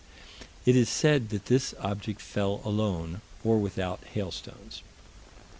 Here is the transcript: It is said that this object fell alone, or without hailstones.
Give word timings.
It 0.65 0.75
is 0.75 0.89
said 0.89 1.29
that 1.29 1.45
this 1.45 1.75
object 1.79 2.21
fell 2.23 2.59
alone, 2.65 3.21
or 3.43 3.59
without 3.59 4.03
hailstones. 4.15 4.81